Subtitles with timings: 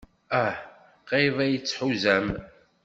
[0.41, 0.55] Ah,
[1.07, 2.27] qrib ay tt-tḥuzam.